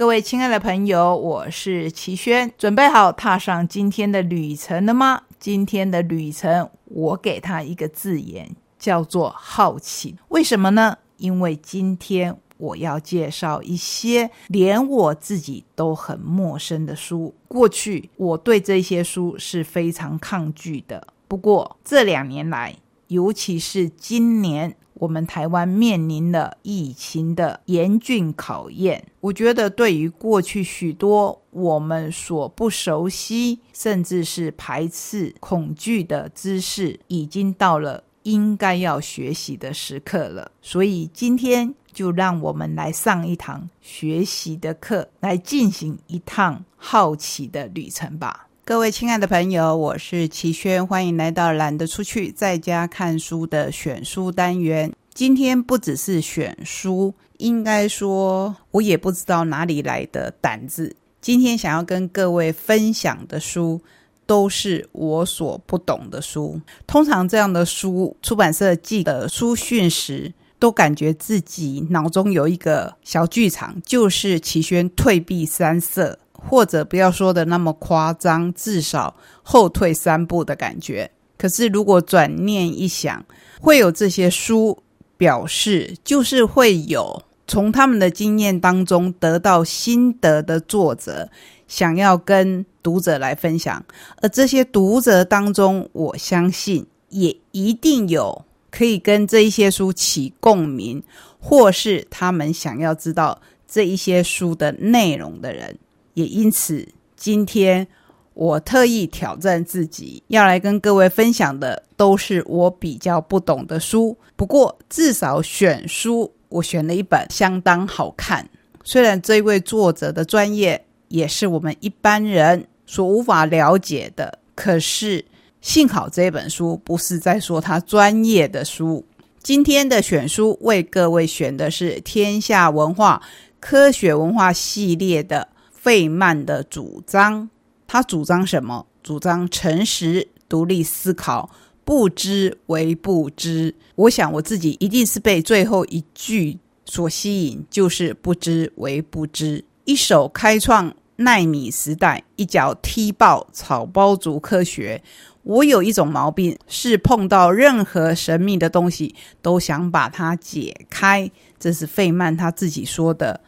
[0.00, 5.24] 各位亲爱的朋友，我是齐轩，准备好踏上今天的旅程了吗？
[5.38, 10.16] 今天的旅程，我给他一个字眼，叫做好奇。
[10.28, 10.96] 为什么呢？
[11.18, 17.34] 因为今天我要介绍一些连我自己都很陌生的书。
[17.46, 22.74] 过去我对这些书是非常抗拒的，不过这两年来，
[23.08, 24.74] 尤其是今年。
[25.00, 40.52] 我们台湾面临了疫情的严峻考验，我觉得对于过去许多我们所不熟悉，甚至是排斥、恐惧的知识，已经到了应该要学习的时刻了。
[40.60, 48.48] 所以今天就让我们来上一堂学习的课，来进行一趟好奇的旅程吧。
[48.70, 54.92] 各位亲爱的朋友，我是齐轩，欢迎来到懒得出去在家看书的选书单元。
[55.12, 60.94] 今天不只是选书，应该说我也不知道哪里来的胆子。
[61.20, 63.80] 今天想要跟各位分享的书，
[64.24, 66.60] 都是我所不懂的书。
[66.86, 76.16] 通常这样的书，出版社寄的书讯时，都感觉自己脑中有一个小剧场，就是齐轩退避三舍。
[76.48, 81.10] 或者不要说的那么夸张，至少后退三步的感觉。
[81.36, 83.24] 可是如果转念一想，
[83.60, 84.82] 会有这些书
[85.16, 91.30] 表示，就是会有从他们的经验当中得到心得的作者，
[91.66, 93.84] 想要跟读者来分享。
[94.20, 101.02] 而这些读者当中，我相信也一定有可以跟这一些书起共鸣，
[101.38, 105.78] 或是他们想要知道这一些书的内容的人。
[106.14, 107.86] 也因此，今天
[108.34, 114.16] 我特意挑战自己，要来跟各位分享的都是我比较不懂的书。
[114.36, 118.48] 不过，至少选书，我选了一本相当好看。
[118.82, 125.22] 虽然这位作者的专业也是我们一般人所无法了解的，可是
[125.60, 129.04] 幸好这本书不是在说他专业的书。
[129.42, 133.22] 今天的选书为各位选的是天下文化
[133.58, 135.46] 科学文化系列的。
[135.82, 137.48] 费曼的主张，
[137.86, 138.86] 他主张什么？
[139.02, 141.48] 主张诚实、独立思考，
[141.86, 143.74] 不知为不知。
[143.94, 149.64] 我想我自己一定是被最后一句所吸引，就是不知为不知。
[149.86, 155.02] 一手开创奈米时代，一脚踢爆草包族科学。
[155.42, 161.30] 我有一种毛病，是碰到任何神秘的东西，都想把它解开。
[161.58, 163.40] 这是费曼他自己说的。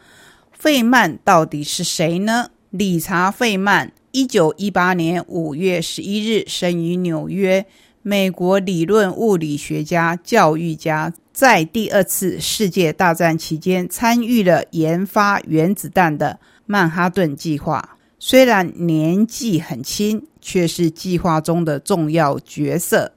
[0.62, 2.50] 费曼到底是谁呢？
[2.70, 7.66] 理查·费曼，一九一八年五月十一日生于纽约，
[8.02, 17.98] 美国理论物理学家、教育家，在第二次世界大战期间参与了研发原子弹的曼哈顿计划。
[18.20, 23.10] 虽然年纪很轻，却是计划中的重要角色。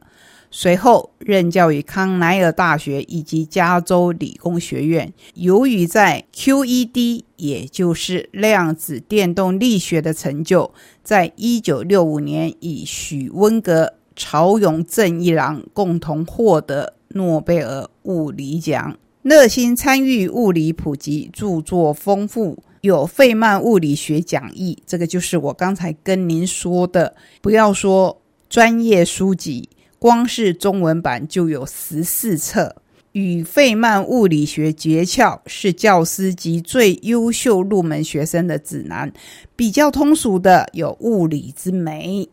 [0.58, 5.12] 随后任教于康奈尔大学以及加州理工学院。
[5.34, 10.74] 由于在 QED，也就是量子电动力学的成就，
[11.04, 18.98] 在一九六五年以许温格、曹永正一郎共同获得诺贝尔物理奖。
[19.24, 24.82] 热心参与物理普及，著作丰富，有费曼物理学讲义。
[24.88, 29.68] 这个就是我刚才跟您说的，不要说专业书籍。
[30.00, 32.76] 光是中文版就有十四册，
[33.14, 39.12] 与费曼物理学诀窍是教师及最优秀入门学生的指南。
[39.56, 42.24] 比较通俗的有《物理之美》，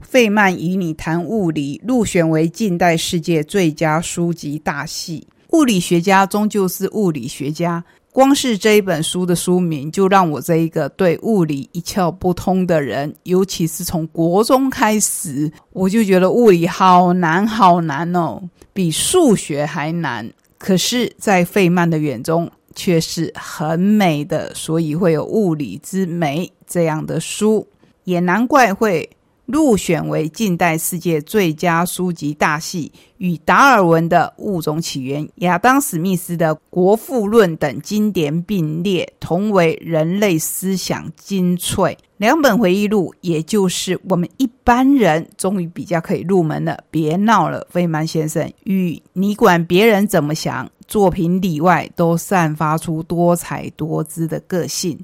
[0.00, 5.26] 费曼与你谈物理，入选为近代世界最佳书籍大系。
[5.50, 7.82] 物理学家终究是物理学家。
[8.16, 18.40] 光是这一本书的书名，就让我这一个对物理一窍不通的人，尤其是从国中开始，我就觉得物理好难好难哦，
[18.72, 20.32] 比数学还难。
[20.56, 27.68] 可是，在费曼的眼中，却是很美的，所以会有《物理之美》这样的书，
[28.04, 29.10] 也难怪会。
[29.46, 41.96] 入选为近代世界最佳书籍大系，与达尔文的《物种起源》、亚当·史密斯的《国富论》等经典并列，同为人类思想精粹。
[42.16, 46.82] 两本回忆录，也就是我们一般人终于比较可以入门了。
[46.90, 50.68] 别闹了，费曼先生，与你管别人怎么想。
[50.88, 54.98] 作品里外都散发出多彩多姿的个性，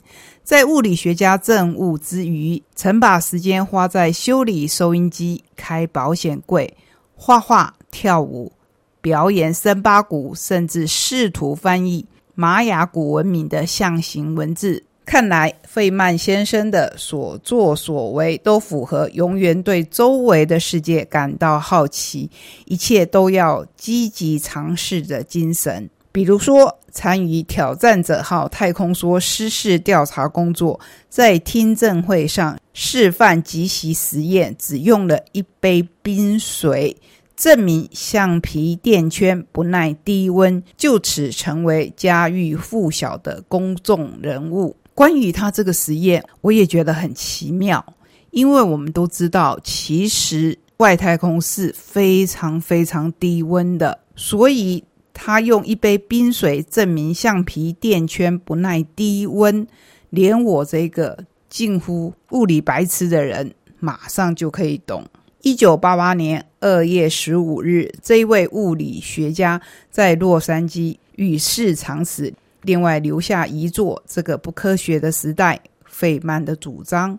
[0.44, 6.76] 在物理学家政务之余，曾把时间花在修理收音机、开保险柜、
[7.14, 8.52] 画画、跳舞、
[9.00, 14.84] 表演森巴鼓，甚至试图翻译玛雅古文明的象形文字。
[15.12, 22.30] 看来费曼先生的所作所为都符合永远对周围的世界感到好奇，
[22.64, 25.90] 一切都要积极尝试的精神。
[26.12, 30.80] 比如说，参与挑战者号太空梭失事调查工作，
[31.10, 36.96] 在听证会上示范即席实验，只用了一杯冰水。
[37.36, 44.76] 证明橡皮垫圈不耐低温，就此成为家喻户晓的公众人物。
[44.94, 47.94] 关于他这个实验，我也觉得很奇妙，
[48.30, 54.84] 因为我们都知道，其实外太空是非常非常低温的，所以
[55.14, 59.66] 他用一杯冰水证明橡皮垫圈不耐低温，
[60.10, 65.04] 连我这个近乎物理白痴的人，马上就可以懂。
[65.42, 69.60] 一九八八年二月十五日，这一位物理学家
[69.90, 77.18] 在洛杉矶与世长辞，另外留下遗作《这个不科学的时代》、费曼的主张、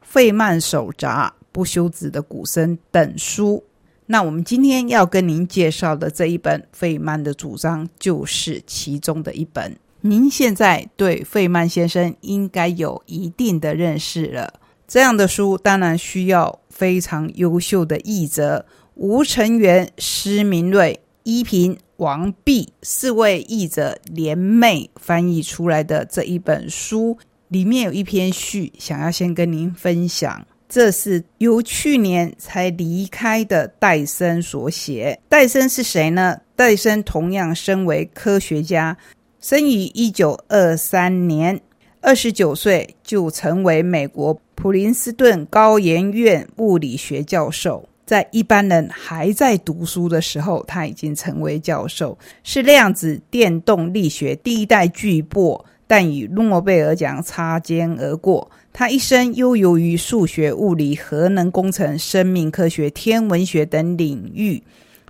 [0.00, 3.62] 费曼手札、不休止的鼓声等书。
[4.06, 9.74] 那我们今天要跟您介绍的这一本费曼的主张，就是其中的一本。
[10.02, 14.52] 您现在对费曼先生应该有一定的认识了。
[14.88, 18.66] 这样的书当然需要非常优秀的译者，
[18.96, 27.16] 吴成元、施明瑞、依萍、王弼四位译者联袂翻译出来的这一本书，
[27.48, 30.46] 里面有一篇序，想要先跟您分享。
[30.68, 35.20] 这是由去年才离开的戴森所写。
[35.28, 36.40] 戴森是谁呢？
[36.56, 38.96] 戴森同样身为科学家，
[39.38, 41.60] 生于一九二三年。
[42.00, 58.50] 二十九岁就成为美国普林斯顿高研院物理学教授，在一般人还在读书的时候，他已经成为教授，是量子电动力学第一代巨擘，但与诺贝尔奖擦肩而过。
[58.70, 64.62] 他一生悠游于数学、物理、核能工程、生命科学、天文学等领域。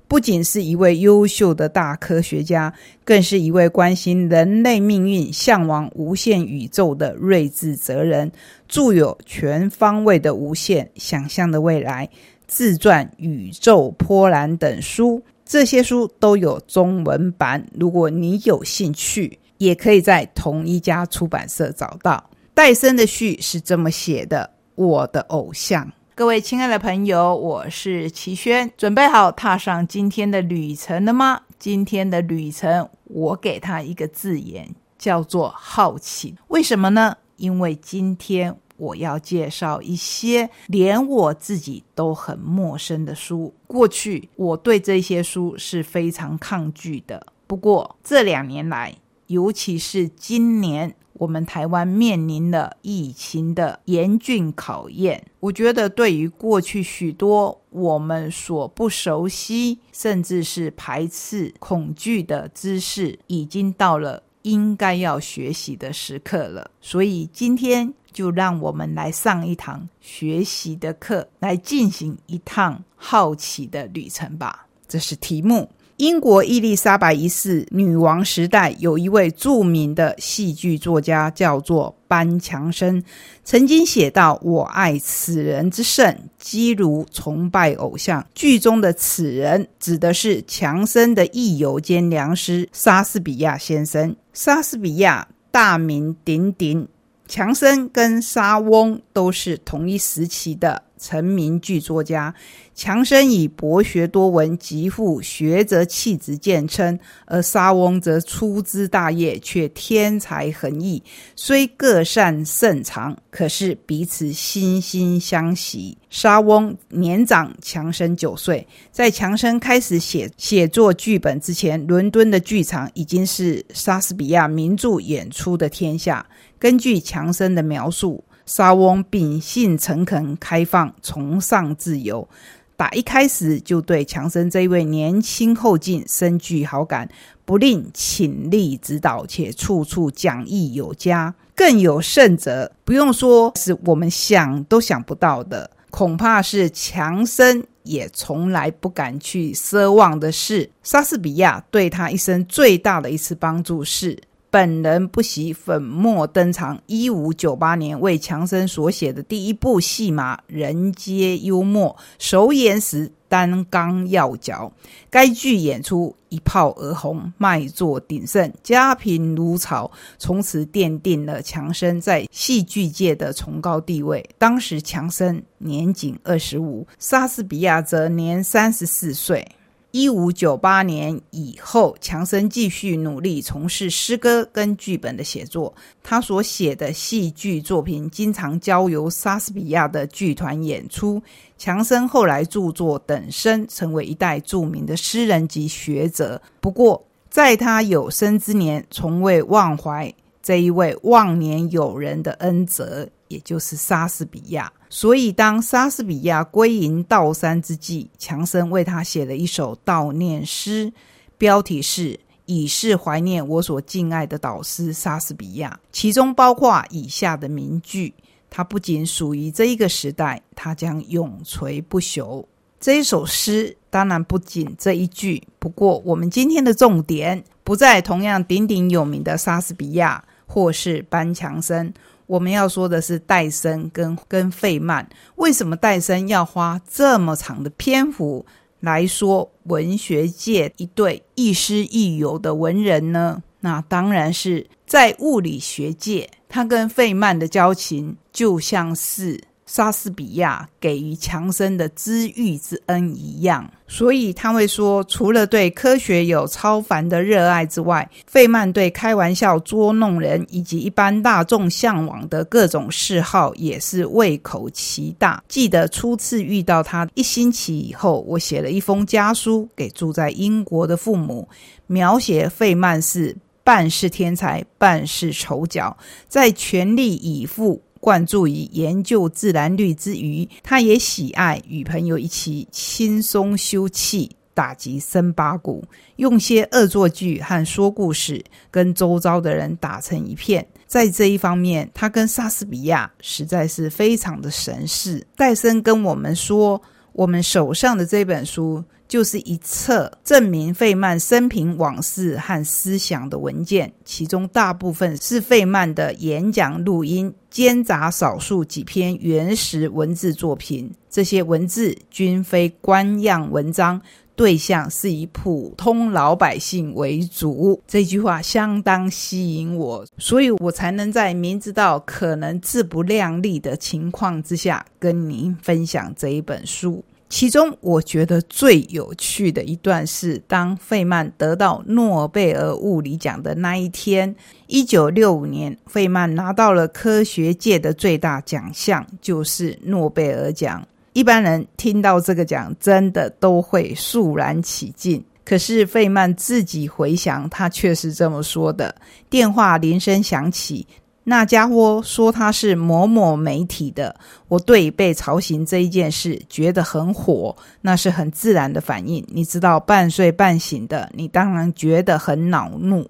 [0.06, 2.72] 不仅是一位优秀的大科学家，
[3.02, 8.30] 更是一位关心人类命运、向往无限宇宙的睿智哲人。
[8.68, 12.06] 著有《全方位的无限想象的未来》、
[12.54, 17.66] 自传《宇宙波澜》等书，这些书都有中文版。
[17.72, 22.22] 如果你有兴趣，也可以在同一家出版社找到。
[22.52, 31.40] 戴森的序是这么写的：“我的偶像。”各位亲爱的朋友，我是齐轩，准备好踏上今天的旅程了吗？
[31.58, 34.68] 今天的旅程，我给他一个字眼，
[34.98, 36.36] 叫做好奇。
[36.48, 37.16] 为什么呢？
[37.38, 43.54] 因为今天我要介绍一些连我自己都很陌生的书。
[43.68, 48.96] 过去我对这些书是非常抗拒的，不过这两年来，
[49.28, 50.94] 尤其是今年。
[51.18, 66.70] 我们台湾面临了疫情的严峻考验，我觉得对于过去许多我们所不熟悉，甚至是排斥、恐惧的知识，已经到了应该要学习的时刻了。
[66.80, 74.66] 所以今天就让我们来上一堂学习的课，来进行一趟好奇的旅程吧。
[74.86, 75.68] 这是题目。
[75.98, 83.00] 英国伊丽莎白一世女王时代，有一位著名的戏剧作家，叫做班强生，
[83.44, 94.16] 曾经写到：“我爱此人之甚，几如崇拜偶像。”剧中的此人指的是强生的益友兼良师莎士比亚先生。
[94.32, 96.88] 莎士比亚大名鼎鼎，
[97.28, 100.82] 强森跟莎翁都是同一时期的。
[101.02, 102.32] 成名剧作家
[102.74, 111.02] 强生以博学多闻、极富学者气质见称，而莎翁则粗枝大叶却天才横溢。
[111.36, 115.98] 虽各擅擅长，可是彼此惺惺相惜。
[116.08, 126.24] 莎翁年长强生九岁，在强生开始写写作剧本之前，伦敦的剧场已经是莎士比亚名著演出的天下。
[126.58, 128.24] 根据强生的描述。
[128.46, 132.28] 莎翁秉性诚恳、开放，崇尚自由。
[132.76, 137.08] 打一开始就对强生这一位年轻后进深具好感，
[137.44, 141.32] 不吝倾力指导，且处处讲义有加。
[141.54, 150.68] 更有甚者，不用说是我们想都想不到的，恐怕是强生也从来不敢去奢望的事。
[150.82, 154.18] 莎士比亚对他一生最大的一次帮助是。
[154.52, 164.70] 本人不惜粉墨登场，一五九八年为强森所写的第一部戏码《人皆幽默》首演时，担纲要角。
[165.08, 174.22] 该剧演出一炮而红，卖座鼎盛，家贫如潮，从此奠定了强森在戏剧界的崇高地位。
[174.36, 179.48] 当时强森年仅二十五，莎士比亚则年三十四岁。
[179.92, 185.72] 一五九八年以后，强生继续努力从事诗歌跟剧本的写作。
[186.02, 191.22] 他所写的戏剧作品经常交由莎士比亚的剧团演出。
[191.58, 196.40] 强生后来著作等身，成为一代著名的诗人及学者。
[196.58, 200.10] 不过，在他有生之年，从未忘怀
[200.42, 203.06] 这一位忘年友人的恩泽。
[203.28, 210.92] 也就是莎士比亚，所以当莎士比亚归隐道山之际，强生为他写了一首悼念诗，
[211.38, 218.12] 标题是“以示怀念我所敬爱的导师莎士比亚”，其中包括以下的名句。
[218.50, 222.44] 它不仅属于这一个时代，它将永垂不朽。
[222.78, 231.90] 这一首诗当然不仅这一句，不过我们今天的重点不在同样鼎鼎有名的莎士比亚或是班强生。
[232.26, 238.44] 我们要说的是戴森跟跟费曼，为什么戴森要花这么长的篇幅
[238.80, 243.42] 来说文学界一对亦师亦友的文人呢？
[243.60, 249.44] 那当然是在物理学界，他跟费曼的交情就像是。
[249.72, 265.42] 莎士比亚给予强生的知遇之恩一样，所以他会说，除了对科学有超凡的热爱之外，费曼对开玩笑捉弄人以及一般大众向往的各种嗜好也是胃口奇大。
[265.48, 271.48] 记得初次遇到他一星期以后，我写了一封家书给住在英国的父母，
[271.86, 275.96] 描写费曼是半是天才，半是丑角，
[276.28, 277.80] 在全力以赴。
[278.02, 285.84] 灌注于研究自然律之余，他也喜爱与朋友一起轻松休憩、打击森巴鼓，
[286.16, 290.66] 用些恶作剧和说故事跟周遭的人打成一片。
[290.88, 295.24] 在这一方面，他跟莎士比亚实在是非常的神似。
[295.36, 296.82] 戴森跟我们说，
[297.12, 298.82] 我们手上的这本书。
[299.12, 310.90] 就是一册证明费曼生平往事和思想的文件，其中大部分是费曼的演讲录音，兼杂少数几篇原始文字作品。
[311.10, 314.00] 这些文字均非官样文章，
[314.34, 317.82] 对象是以普通老百姓为主。
[317.86, 327.04] 这句话相当吸引我，所以我才能在明知道可能自不量力的情况之下，跟您分享这一本书。
[327.32, 334.36] 其中，我觉得最有趣的一段是，当费曼得到诺贝尔物理奖的那一天，
[334.66, 340.86] 一九六五年，费曼拿到了科学界的最大奖项，就是诺贝尔奖。
[341.14, 345.24] 一般人听到这个奖，真的都会肃然起敬。
[345.42, 348.94] 可是费曼自己回想，他却是这么说的：
[349.30, 350.86] 电话铃声响起。
[351.24, 354.16] 那家伙说他是某某媒体的，
[354.48, 359.24] 我对被吵醒这一件事觉得很火，那是很自然的反应。
[359.28, 363.08] 你知道，半睡半醒的，你当然觉得很恼怒。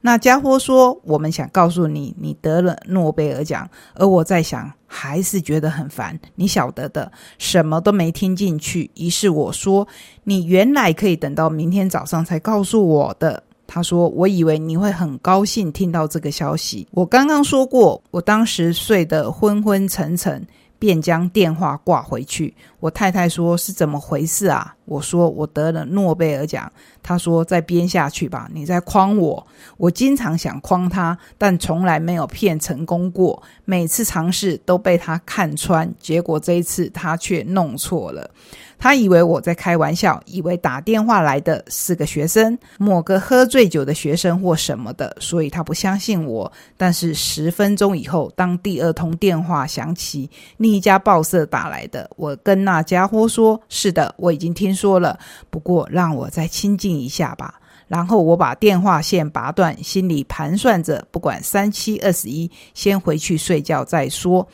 [0.00, 6.16] 那家伙说，我们想告诉你，你得了诺贝尔奖，而我在想，还是觉得很烦。
[6.36, 8.88] 你晓得的，什么都没听进去。
[8.94, 9.88] 于是我说，
[10.22, 13.42] 你原来可以等到明天早上才告诉我的。
[13.70, 16.88] 他说：“我以为你会很高兴听到这个消息。
[16.90, 20.42] 我刚刚说过，我当时睡得昏昏沉沉，
[20.78, 22.54] 便将电话挂回去。
[22.80, 26.72] 我太太说：‘是怎么回事啊？’我说：‘我得了诺贝尔奖。’
[27.02, 29.46] 他说：‘再编下去吧，你在诓我。’
[29.76, 33.42] 我经常想诓他，但从来没有骗成功过。
[33.66, 38.30] 每次尝试都被他看穿，结果这一次他却弄错了。”
[38.78, 46.50] 他以为我在开玩笑，以为打电话来的是个学生，某个喝醉酒的学生或什么的，所以他不相信我。
[46.76, 55.18] 但是十分钟以后，当第二通电话响起，另一家报社打来的，我跟那家伙说：“是的，我已经听说了，
[55.50, 64.46] 不过让我再亲近一下吧。”然后我把电话线拔断，心里盘算着，不管三七二十一，先回去睡觉再说，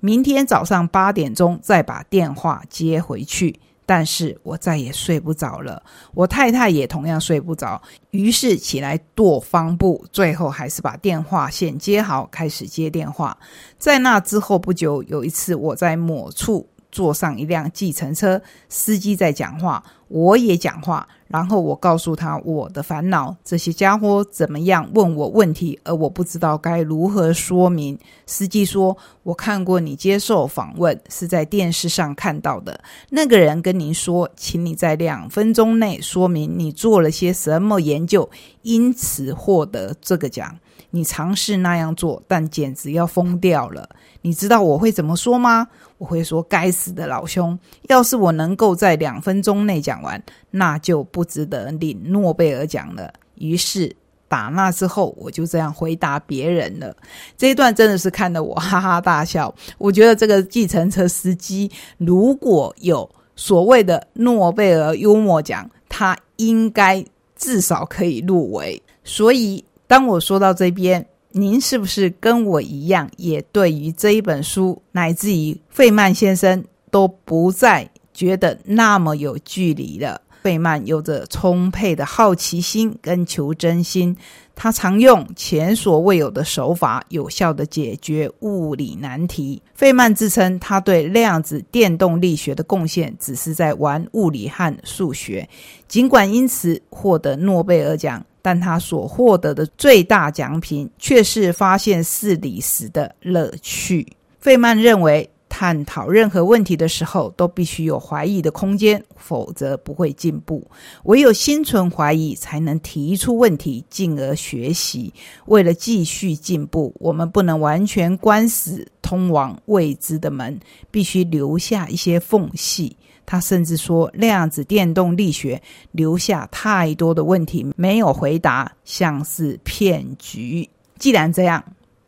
[0.00, 3.60] 明天早上八点钟再把电话接回去。
[3.88, 7.80] 但是我再也睡不着了，我太太也同样睡不着，
[8.10, 13.34] 于是起来跺方步，最后还是把电话线接好，开始接电话。
[13.78, 27.98] 在那之后不久，有一次我在某处坐上一辆计程车，司机在讲话，我也讲话，然后我告诉他我的烦恼，这些家伙怎么样问我问题，而我不知道该如何说明。
[28.26, 32.80] 司机说：“我看过你接受访问，是在电视上看到的。
[33.10, 38.28] 那个人跟您说，请你在两分钟内说明你做了些什么研究，
[38.62, 40.58] 因此获得这个奖。
[40.90, 43.90] 你尝试那样做，但简直要疯掉了。
[44.22, 45.68] 你知道我会怎么说吗？”
[45.98, 47.58] 我会说：“该死的老兄！
[47.88, 53.94] 要是我能够在两分钟内讲完，那就不值得领诺贝尔奖了。”于是
[54.28, 56.96] 打那之后，我就这样回答别人了。
[57.36, 59.52] 这一段真的是看得我哈哈大笑。
[59.76, 67.04] 我觉得这个计程车司机如果有所谓的诺贝尔幽默奖，他应该
[67.36, 68.80] 至少可以入围。
[69.02, 71.04] 所以，当我说到这边。
[71.40, 80.20] 您是不是跟我一样，也对于这一本书，乃至于费曼先生都不再觉得那么有距离了？
[80.42, 84.16] 费曼有着充沛的好奇心跟求真心，
[84.54, 89.62] 他常用前所未有的手法，有效的解决物理难题。
[89.74, 95.48] 费曼自称，他对量子电动力学的贡献只是在玩物理和数学，
[95.86, 98.24] 尽管因此获得诺贝尔奖。
[98.48, 104.06] 但他所获得的最大奖品却是发现事理时的乐趣。
[104.40, 110.66] 费曼认为，探讨任何问题的时候都必须有怀疑的空间，否则不会进步。
[111.02, 115.12] 唯有心存怀疑，才能提出问题，进而学习。
[115.44, 120.58] 为了继续进步，我们不能完全关死通往未知的门，
[120.90, 122.96] 必须留下一些缝隙。
[123.30, 125.60] 他甚至说，量子电动力学
[125.92, 130.66] 留下太多的问题没有回答，像是骗局。
[130.98, 131.62] 既然这样，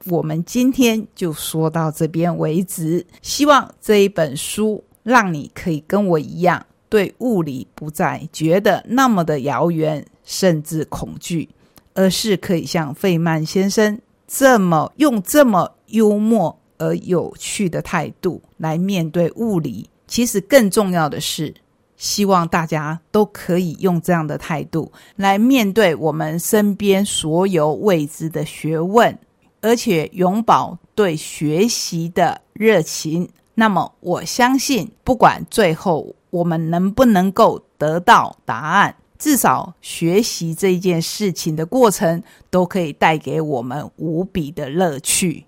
[0.07, 3.07] 我们今天就说到这边为止。
[3.21, 11.47] 希望这一本书让你可以跟我一样，对物理不再觉得那么的遥远，甚至恐惧，
[11.93, 19.87] 而是可以像费曼先生这么用这么幽默而有趣的态度来面对物理。
[20.11, 21.55] 其实更重要的是，
[21.97, 29.17] 希望大家都可以用这样的态度来面对我们身边所有未知的学问，
[29.61, 33.29] 而且永葆对学习的热情。
[33.55, 45.39] 那么，我相信，不管最后我们能不能够得到答案，至少学习这件事情的过程都可以带给我们无比的乐趣。